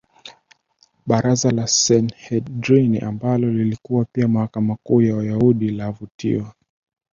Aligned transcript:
baraza 1.05 1.51
la 1.51 1.67
Sanhedrini 1.67 2.99
ambalo 2.99 3.49
lilikuwa 3.53 4.05
pia 4.05 4.27
mahakama 4.27 4.75
kuu 4.83 5.01
ya 5.01 5.15
Wayahudi 5.15 5.67
alivutiwa 5.69 6.53